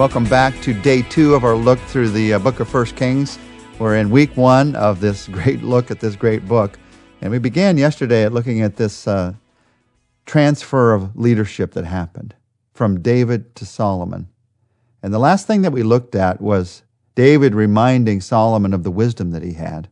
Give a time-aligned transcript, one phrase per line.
[0.00, 3.38] Welcome back to day two of our look through the uh, book of First Kings.
[3.78, 6.78] We're in week one of this great look at this great book.
[7.20, 9.34] And we began yesterday at looking at this uh,
[10.24, 12.34] transfer of leadership that happened
[12.72, 14.28] from David to Solomon.
[15.02, 16.82] And the last thing that we looked at was
[17.14, 19.90] David reminding Solomon of the wisdom that he had.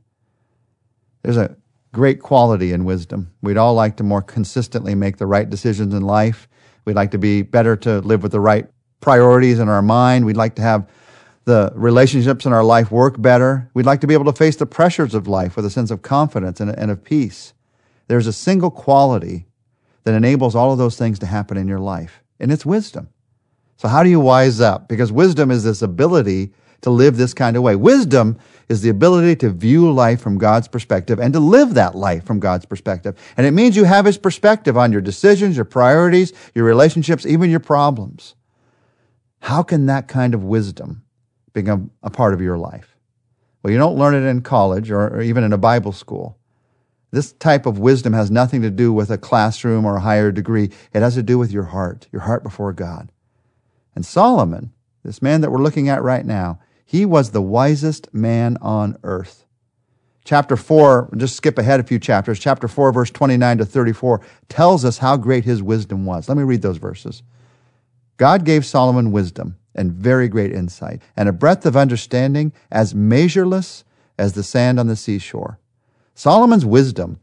[1.20, 1.54] There's a
[1.92, 3.30] great quality in wisdom.
[3.42, 6.48] We'd all like to more consistently make the right decisions in life.
[6.86, 8.68] We'd like to be better to live with the right
[9.00, 10.24] priorities in our mind.
[10.24, 10.88] We'd like to have
[11.44, 13.70] the relationships in our life work better.
[13.72, 16.02] We'd like to be able to face the pressures of life with a sense of
[16.02, 17.54] confidence and, and of peace.
[18.06, 19.46] There's a single quality
[20.04, 23.08] that enables all of those things to happen in your life, and it's wisdom.
[23.76, 24.88] So, how do you wise up?
[24.88, 27.76] Because wisdom is this ability to live this kind of way.
[27.76, 28.38] Wisdom
[28.68, 32.40] is the ability to view life from God's perspective and to live that life from
[32.40, 33.18] God's perspective.
[33.36, 37.50] And it means you have His perspective on your decisions, your priorities, your relationships, even
[37.50, 38.34] your problems.
[39.40, 41.04] How can that kind of wisdom
[41.52, 42.96] become a part of your life?
[43.62, 46.38] Well, you don't learn it in college or, or even in a Bible school.
[47.10, 50.70] This type of wisdom has nothing to do with a classroom or a higher degree.
[50.92, 53.10] It has to do with your heart, your heart before God.
[53.94, 54.72] And Solomon,
[55.02, 59.44] this man that we're looking at right now, he was the wisest man on earth.
[60.24, 62.38] Chapter 4, just skip ahead a few chapters.
[62.38, 66.28] Chapter 4, verse 29 to 34 tells us how great his wisdom was.
[66.28, 67.22] Let me read those verses.
[68.18, 73.84] God gave Solomon wisdom and very great insight, and a breadth of understanding as measureless
[74.18, 75.60] as the sand on the seashore.
[76.16, 77.20] Solomon's wisdom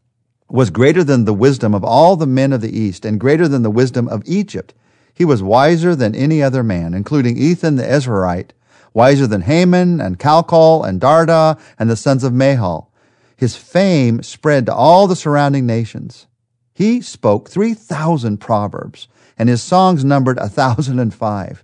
[0.49, 3.61] was greater than the wisdom of all the men of the East, and greater than
[3.61, 4.73] the wisdom of Egypt.
[5.13, 8.51] He was wiser than any other man, including Ethan the Ezrahite,
[8.93, 12.87] wiser than Heman and Calcol and Darda and the sons of Mahol.
[13.35, 16.27] His fame spread to all the surrounding nations.
[16.73, 21.63] He spoke 3,000 proverbs and his songs numbered a thousand and five.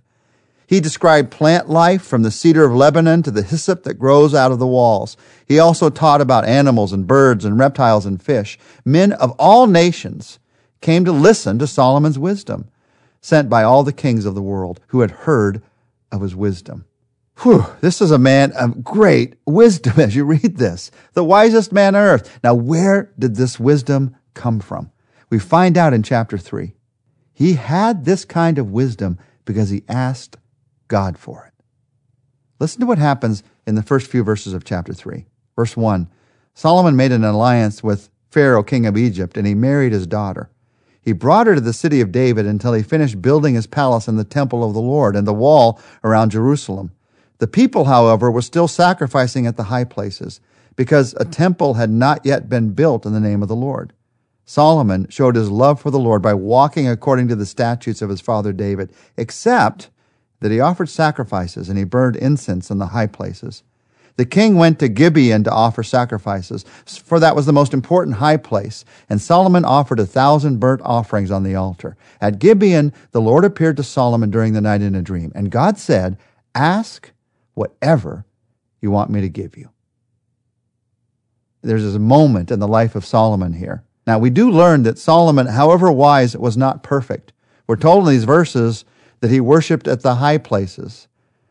[0.66, 4.52] He described plant life from the cedar of Lebanon to the hyssop that grows out
[4.52, 5.18] of the walls.
[5.46, 8.58] He also taught about animals and birds and reptiles and fish.
[8.84, 10.38] Men of all nations
[10.80, 12.70] came to listen to Solomon's wisdom,
[13.20, 15.62] sent by all the kings of the world who had heard
[16.10, 16.86] of his wisdom.
[17.42, 20.90] Whew, this is a man of great wisdom as you read this.
[21.14, 22.40] The wisest man on earth.
[22.42, 24.90] Now, where did this wisdom come from?
[25.30, 26.72] We find out in chapter 3.
[27.42, 30.36] He had this kind of wisdom because he asked
[30.86, 31.64] God for it.
[32.60, 35.26] Listen to what happens in the first few verses of chapter 3.
[35.56, 36.08] Verse 1
[36.54, 40.50] Solomon made an alliance with Pharaoh, king of Egypt, and he married his daughter.
[41.00, 44.20] He brought her to the city of David until he finished building his palace and
[44.20, 46.92] the temple of the Lord and the wall around Jerusalem.
[47.38, 50.40] The people, however, were still sacrificing at the high places
[50.76, 53.94] because a temple had not yet been built in the name of the Lord.
[54.52, 58.20] Solomon showed his love for the Lord by walking according to the statutes of his
[58.20, 59.88] father David, except
[60.40, 63.62] that he offered sacrifices and he burned incense in the high places.
[64.16, 68.36] The king went to Gibeon to offer sacrifices, for that was the most important high
[68.36, 71.96] place, and Solomon offered a thousand burnt offerings on the altar.
[72.20, 75.78] At Gibeon, the Lord appeared to Solomon during the night in a dream, and God
[75.78, 76.18] said,
[76.54, 77.10] Ask
[77.54, 78.26] whatever
[78.82, 79.70] you want me to give you.
[81.62, 85.46] There's a moment in the life of Solomon here now, we do learn that Solomon,
[85.46, 87.32] however wise, was not perfect.
[87.66, 88.84] We're told in these verses
[89.20, 91.06] that he worshiped at the high places.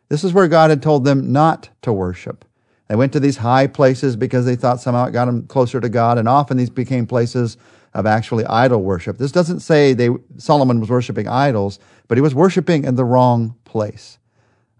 [0.09, 2.43] This is where God had told them not to worship.
[2.89, 5.87] They went to these high places because they thought somehow it got them closer to
[5.87, 7.55] God, and often these became places
[7.93, 9.17] of actually idol worship.
[9.17, 11.79] This doesn't say they, Solomon was worshiping idols,
[12.09, 14.17] but he was worshiping in the wrong place.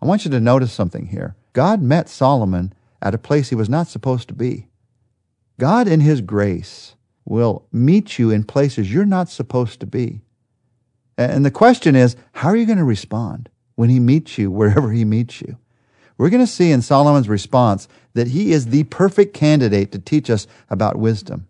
[0.02, 1.36] I want you to notice something here.
[1.54, 4.68] God met Solomon at a place he was not supposed to be.
[5.58, 6.96] God, in his grace,
[7.26, 10.22] will meet you in places you're not supposed to be.
[11.18, 14.92] And the question is, how are you going to respond when he meets you wherever
[14.92, 15.58] he meets you?
[16.18, 20.30] We're going to see in Solomon's response that he is the perfect candidate to teach
[20.30, 21.48] us about wisdom.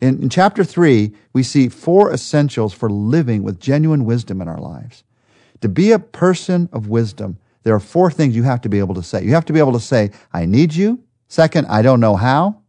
[0.00, 4.58] In, in, chapter 3, we see four essentials for living with genuine wisdom in our
[4.58, 5.04] lives.
[5.60, 8.96] To be a person of wisdom, there are four things you have to be able
[8.96, 9.24] to say.
[9.24, 11.02] You have to be able to say, I need you.
[11.28, 12.61] Second, I don't know how.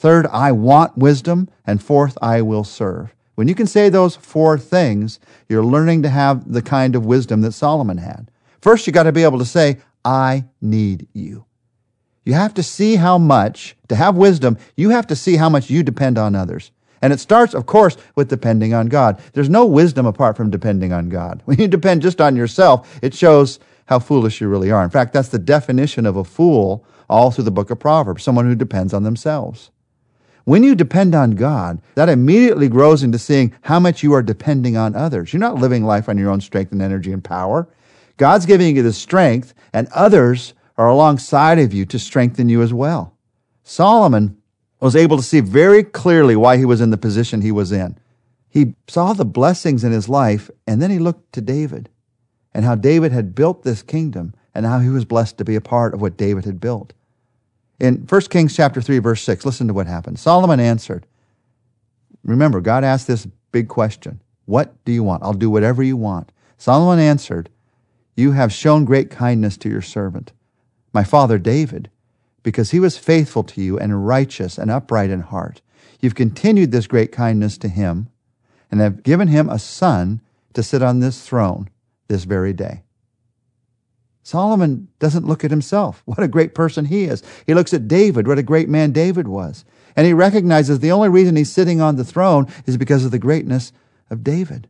[0.00, 1.50] Third, I want wisdom.
[1.66, 3.14] And fourth, I will serve.
[3.34, 7.42] When you can say those four things, you're learning to have the kind of wisdom
[7.42, 8.30] that Solomon had.
[8.62, 11.44] First, you got to be able to say, I need you.
[12.24, 15.68] You have to see how much, to have wisdom, you have to see how much
[15.68, 16.70] you depend on others.
[17.02, 19.20] And it starts, of course, with depending on God.
[19.34, 21.42] There's no wisdom apart from depending on God.
[21.44, 24.82] When you depend just on yourself, it shows how foolish you really are.
[24.82, 28.46] In fact, that's the definition of a fool all through the book of Proverbs, someone
[28.46, 29.70] who depends on themselves.
[30.44, 34.76] When you depend on God, that immediately grows into seeing how much you are depending
[34.76, 35.32] on others.
[35.32, 37.68] You're not living life on your own strength and energy and power.
[38.16, 42.72] God's giving you the strength, and others are alongside of you to strengthen you as
[42.72, 43.16] well.
[43.62, 44.36] Solomon
[44.80, 47.98] was able to see very clearly why he was in the position he was in.
[48.48, 51.88] He saw the blessings in his life, and then he looked to David
[52.52, 55.60] and how David had built this kingdom and how he was blessed to be a
[55.60, 56.92] part of what David had built.
[57.80, 60.18] In 1 Kings chapter 3 verse 6, listen to what happened.
[60.18, 61.06] Solomon answered.
[62.22, 64.20] Remember, God asked this big question.
[64.44, 65.22] What do you want?
[65.22, 66.30] I'll do whatever you want.
[66.58, 67.48] Solomon answered,
[68.14, 70.32] You have shown great kindness to your servant,
[70.92, 71.90] my father David,
[72.42, 75.62] because he was faithful to you and righteous and upright in heart.
[76.00, 78.08] You've continued this great kindness to him
[78.70, 80.20] and have given him a son
[80.52, 81.70] to sit on this throne
[82.08, 82.82] this very day.
[84.30, 86.02] Solomon doesn't look at himself.
[86.10, 87.20] What a great person he is.
[87.48, 89.64] He looks at David, what a great man David was.
[89.96, 93.18] And he recognizes the only reason he's sitting on the throne is because of the
[93.18, 93.72] greatness
[94.08, 94.68] of David.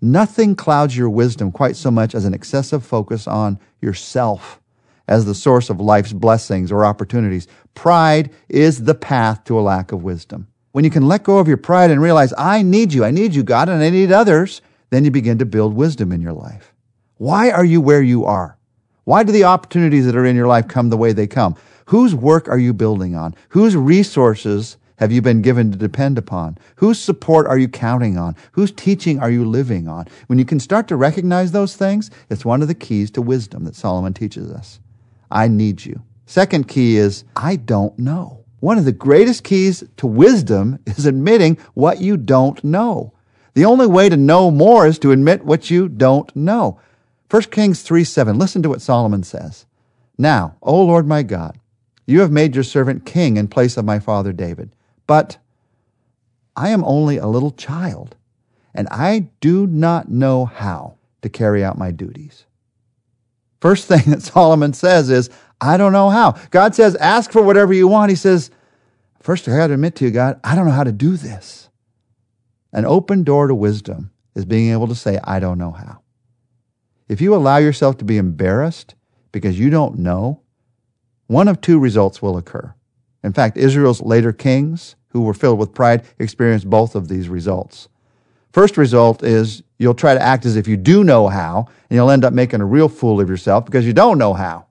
[0.00, 4.58] Nothing clouds your wisdom quite so much as an excessive focus on yourself
[5.06, 7.46] as the source of life's blessings or opportunities.
[7.74, 10.48] Pride is the path to a lack of wisdom.
[10.72, 13.34] When you can let go of your pride and realize, I need you, I need
[13.34, 16.72] you, God, and I need others, then you begin to build wisdom in your life.
[17.18, 18.58] Why are you where you are?
[19.04, 21.56] Why do the opportunities that are in your life come the way they come?
[21.86, 23.34] Whose work are you building on?
[23.50, 26.58] Whose resources have you been given to depend upon?
[26.76, 28.36] Whose support are you counting on?
[28.52, 30.06] Whose teaching are you living on?
[30.26, 33.64] When you can start to recognize those things, it's one of the keys to wisdom
[33.64, 34.80] that Solomon teaches us.
[35.30, 36.02] I need you.
[36.26, 38.44] Second key is, I don't know.
[38.60, 43.14] One of the greatest keys to wisdom is admitting what you don't know.
[43.54, 46.78] The only way to know more is to admit what you don't know.
[47.30, 49.66] 1 Kings 3 7, listen to what Solomon says.
[50.16, 51.58] Now, O Lord my God,
[52.06, 54.70] you have made your servant king in place of my father David.
[55.06, 55.38] But
[56.54, 58.16] I am only a little child,
[58.74, 62.44] and I do not know how to carry out my duties.
[63.60, 65.28] First thing that Solomon says is,
[65.60, 66.32] I don't know how.
[66.50, 68.10] God says, ask for whatever you want.
[68.10, 68.50] He says,
[69.20, 71.70] first, I got to admit to you, God, I don't know how to do this.
[72.72, 76.00] An open door to wisdom is being able to say, I don't know how.
[77.08, 78.94] If you allow yourself to be embarrassed
[79.30, 80.40] because you don't know,
[81.28, 82.74] one of two results will occur.
[83.22, 87.88] In fact, Israel's later kings, who were filled with pride, experienced both of these results.
[88.52, 92.10] First result is you'll try to act as if you do know how, and you'll
[92.10, 94.66] end up making a real fool of yourself because you don't know how.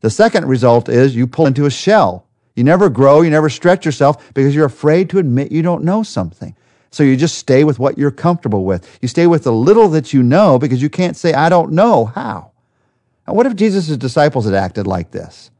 [0.00, 2.26] The second result is you pull into a shell.
[2.54, 6.02] You never grow, you never stretch yourself because you're afraid to admit you don't know
[6.02, 6.54] something.
[6.94, 8.98] So you just stay with what you're comfortable with.
[9.02, 12.06] You stay with the little that you know because you can't say, I don't know
[12.06, 12.52] how.
[13.26, 15.50] Now, what if Jesus' disciples had acted like this?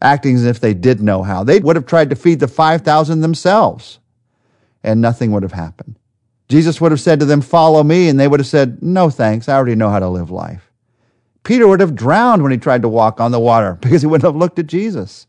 [0.00, 1.44] acting as if they did know how.
[1.44, 3.98] They would have tried to feed the 5,000 themselves,
[4.82, 5.96] and nothing would have happened.
[6.48, 9.48] Jesus would have said to them, Follow me, and they would have said, No thanks,
[9.48, 10.70] I already know how to live life.
[11.42, 14.26] Peter would have drowned when he tried to walk on the water because he wouldn't
[14.26, 15.26] have looked at Jesus.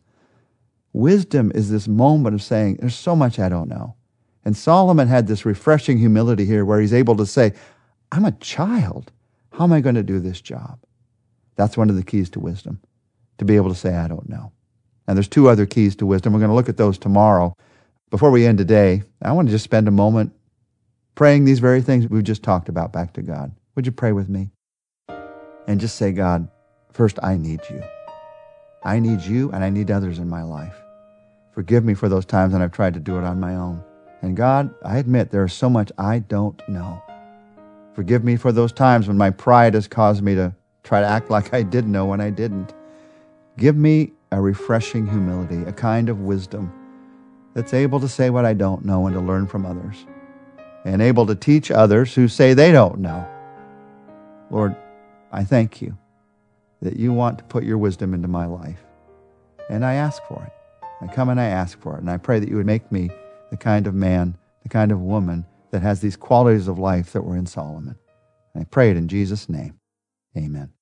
[0.92, 3.96] Wisdom is this moment of saying, There's so much I don't know.
[4.46, 7.54] And Solomon had this refreshing humility here where he's able to say,
[8.12, 9.12] I'm a child.
[9.54, 10.80] How am I going to do this job?
[11.56, 12.80] That's one of the keys to wisdom,
[13.38, 14.52] to be able to say, I don't know.
[15.08, 16.34] And there's two other keys to wisdom.
[16.34, 17.54] We're going to look at those tomorrow.
[18.10, 20.34] Before we end today, I want to just spend a moment
[21.16, 23.52] praying these very things we've just talked about back to God.
[23.76, 24.50] Would you pray with me?
[25.68, 26.48] And just say, God,
[26.92, 27.84] first, I need you.
[28.84, 30.76] I need you and I need others in my life.
[31.52, 33.84] Forgive me for those times when I've tried to do it on my own.
[34.22, 37.02] And God, I admit there is so much I don't know.
[37.94, 41.30] Forgive me for those times when my pride has caused me to try to act
[41.30, 42.74] like I did know when I didn't.
[43.58, 46.72] Give me a refreshing humility, a kind of wisdom
[47.54, 50.06] that's able to say what I don't know and to learn from others,
[50.86, 53.28] and able to teach others who say they don't know.
[54.50, 54.76] Lord,
[55.32, 55.98] I thank you
[56.82, 58.84] that you want to put your wisdom into my life,
[59.70, 60.54] and I ask for it.
[61.02, 63.10] I come and I ask for it, and I pray that you would make me
[63.50, 67.24] the kind of man, the kind of woman that has these qualities of life that
[67.24, 67.96] were in Solomon.
[68.54, 69.80] And I pray it in Jesus' name.
[70.38, 70.74] Amen.